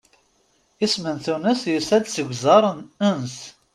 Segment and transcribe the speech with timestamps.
[0.85, 2.63] Isem n Tunes yusa-d seg uẓaṛ
[3.09, 3.37] ens.